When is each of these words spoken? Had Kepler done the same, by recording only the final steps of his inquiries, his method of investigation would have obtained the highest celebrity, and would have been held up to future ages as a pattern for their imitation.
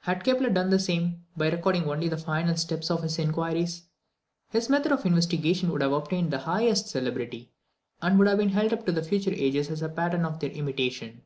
Had 0.00 0.24
Kepler 0.24 0.48
done 0.48 0.70
the 0.70 0.78
same, 0.78 1.26
by 1.36 1.50
recording 1.50 1.84
only 1.84 2.08
the 2.08 2.16
final 2.16 2.56
steps 2.56 2.90
of 2.90 3.02
his 3.02 3.18
inquiries, 3.18 3.82
his 4.48 4.70
method 4.70 4.92
of 4.92 5.04
investigation 5.04 5.70
would 5.70 5.82
have 5.82 5.92
obtained 5.92 6.30
the 6.30 6.38
highest 6.38 6.88
celebrity, 6.88 7.52
and 8.00 8.18
would 8.18 8.28
have 8.28 8.38
been 8.38 8.48
held 8.48 8.72
up 8.72 8.86
to 8.86 9.02
future 9.02 9.34
ages 9.34 9.68
as 9.68 9.82
a 9.82 9.90
pattern 9.90 10.24
for 10.24 10.38
their 10.38 10.52
imitation. 10.52 11.16